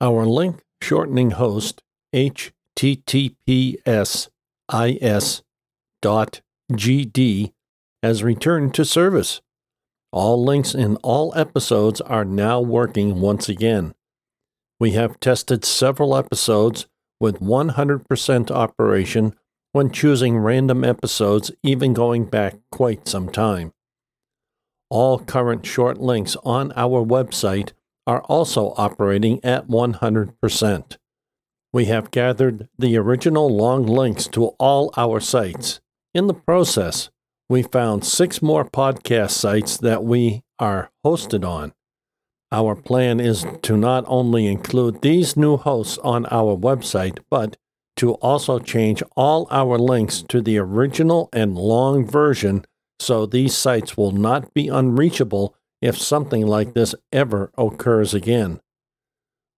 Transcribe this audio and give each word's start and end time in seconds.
Our 0.00 0.26
link 0.26 0.62
shortening 0.80 1.32
host, 1.32 1.82
https 2.14 2.60
dot 6.00 6.40
gd, 6.72 7.52
has 8.02 8.22
returned 8.22 8.74
to 8.74 8.84
service. 8.84 9.40
All 10.12 10.44
links 10.44 10.74
in 10.74 10.96
all 10.96 11.32
episodes 11.34 12.00
are 12.00 12.24
now 12.24 12.60
working 12.60 13.20
once 13.20 13.48
again. 13.48 13.94
We 14.78 14.92
have 14.92 15.18
tested 15.18 15.64
several 15.64 16.16
episodes 16.16 16.86
with 17.18 17.40
100% 17.40 18.50
operation 18.52 19.34
when 19.72 19.90
choosing 19.90 20.38
random 20.38 20.84
episodes, 20.84 21.50
even 21.64 21.92
going 21.92 22.26
back 22.26 22.54
quite 22.70 23.08
some 23.08 23.28
time. 23.28 23.72
All 24.88 25.18
current 25.18 25.66
short 25.66 25.98
links 25.98 26.36
on 26.44 26.72
our 26.76 27.04
website 27.04 27.72
are 28.08 28.22
also 28.22 28.72
operating 28.78 29.38
at 29.44 29.68
100%. 29.68 30.96
We 31.74 31.84
have 31.84 32.10
gathered 32.10 32.68
the 32.78 32.96
original 32.96 33.54
long 33.54 33.84
links 33.84 34.26
to 34.28 34.46
all 34.58 34.94
our 34.96 35.20
sites. 35.20 35.80
In 36.14 36.26
the 36.26 36.34
process, 36.34 37.10
we 37.50 37.62
found 37.62 38.06
six 38.06 38.40
more 38.40 38.64
podcast 38.64 39.32
sites 39.32 39.76
that 39.76 40.02
we 40.02 40.42
are 40.58 40.90
hosted 41.04 41.46
on. 41.46 41.74
Our 42.50 42.74
plan 42.74 43.20
is 43.20 43.44
to 43.62 43.76
not 43.76 44.04
only 44.06 44.46
include 44.46 45.02
these 45.02 45.36
new 45.36 45.58
hosts 45.58 45.98
on 45.98 46.24
our 46.30 46.56
website, 46.56 47.18
but 47.30 47.58
to 47.96 48.14
also 48.14 48.58
change 48.58 49.02
all 49.16 49.46
our 49.50 49.76
links 49.76 50.24
to 50.30 50.40
the 50.40 50.56
original 50.56 51.28
and 51.34 51.58
long 51.58 52.06
version 52.06 52.64
so 52.98 53.26
these 53.26 53.54
sites 53.54 53.98
will 53.98 54.12
not 54.12 54.54
be 54.54 54.68
unreachable 54.68 55.54
if 55.80 55.98
something 55.98 56.46
like 56.46 56.74
this 56.74 56.94
ever 57.12 57.50
occurs 57.56 58.14
again. 58.14 58.60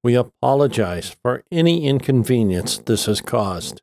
We 0.03 0.15
apologize 0.15 1.17
for 1.23 1.45
any 1.51 1.87
inconvenience 1.87 2.79
this 2.79 3.07
has 3.07 3.21
caused. 3.21 3.83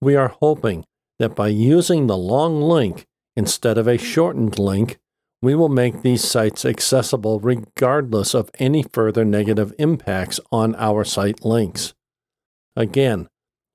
We 0.00 0.16
are 0.16 0.28
hoping 0.40 0.84
that 1.18 1.34
by 1.34 1.48
using 1.48 2.06
the 2.06 2.16
long 2.16 2.60
link 2.60 3.06
instead 3.36 3.78
of 3.78 3.88
a 3.88 3.98
shortened 3.98 4.58
link, 4.58 4.98
we 5.42 5.54
will 5.54 5.68
make 5.68 6.02
these 6.02 6.24
sites 6.24 6.64
accessible 6.64 7.40
regardless 7.40 8.34
of 8.34 8.50
any 8.58 8.82
further 8.82 9.24
negative 9.24 9.74
impacts 9.78 10.40
on 10.50 10.74
our 10.76 11.04
site 11.04 11.44
links. 11.44 11.94
Again, 12.76 13.28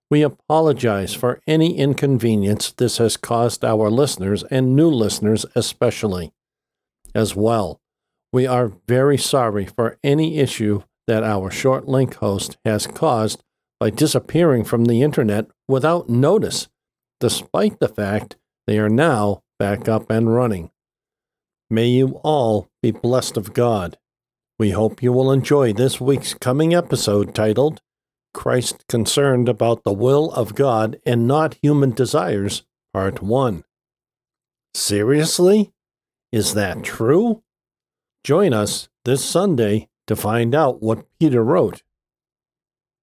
we 0.09 0.23
apologize 0.23 1.14
for 1.14 1.39
any 1.45 1.78
inconvenience 1.78 2.72
this 2.72 2.98
has 2.98 3.17
caused 3.17 3.64
our 3.64 3.92
listeners 3.92 4.44
and 4.50 4.76
new 4.76 4.89
listeners 4.89 5.45
especially. 5.56 6.32
As 7.16 7.36
well, 7.36 7.82
we 8.32 8.46
are 8.46 8.74
very 8.88 9.18
sorry 9.18 9.66
for 9.66 9.98
any 10.04 10.38
issue 10.38 10.84
that 11.08 11.24
our 11.24 11.50
short 11.50 11.88
link 11.88 12.16
host 12.16 12.58
has 12.66 12.86
caused 12.86 13.44
by 13.80 13.90
disappearing 13.90 14.64
from 14.64 14.86
the 14.86 15.02
internet 15.02 15.48
without 15.68 16.10
notice, 16.10 16.68
despite 17.20 17.80
the 17.80 17.88
fact 17.88 18.38
they 18.68 18.78
are 18.78 18.90
now 18.90 19.42
back 19.58 19.90
up 19.90 20.10
and 20.12 20.34
running. 20.34 20.70
May 21.70 21.88
you 21.88 22.20
all 22.24 22.70
be 22.82 22.92
blessed 22.92 23.38
of 23.38 23.54
God. 23.54 23.98
We 24.60 24.72
hope 24.72 25.02
you 25.02 25.12
will 25.12 25.32
enjoy 25.32 25.73
this 25.73 26.00
week's 26.00 26.34
coming 26.34 26.73
episode 26.76 27.34
titled 27.34 27.82
Christ 28.34 28.86
Concerned 28.88 29.50
About 29.50 29.84
the 29.84 29.94
Will 29.94 30.32
of 30.32 30.54
God 30.54 31.00
and 31.06 31.28
Not 31.28 31.58
Human 31.64 31.92
Desires, 31.92 32.64
Part 32.94 33.23
1. 33.23 33.64
Seriously? 34.76 35.72
Is 36.32 36.54
that 36.54 36.84
true? 36.84 37.44
Join 38.24 38.54
us 38.54 38.88
this 39.04 39.26
Sunday 39.26 39.90
to 40.06 40.16
find 40.16 40.54
out 40.54 40.82
what 40.82 41.08
Peter 41.20 41.44
wrote 41.44 41.82